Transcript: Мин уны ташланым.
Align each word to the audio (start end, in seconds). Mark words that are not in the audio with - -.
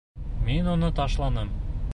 Мин 0.47 0.71
уны 0.71 0.89
ташланым. 1.01 1.55